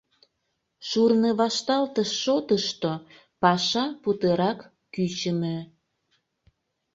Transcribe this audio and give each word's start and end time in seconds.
Шурнывашталтыш 0.87 2.09
шотышто 2.21 2.91
паша 3.41 3.85
путырак 4.01 4.59
кӱчымӧ. 4.93 5.57